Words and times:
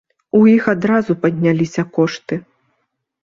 У 0.37 0.39
іх 0.53 0.63
адразу 0.73 1.15
падняліся 1.25 1.85
кошты. 1.97 2.35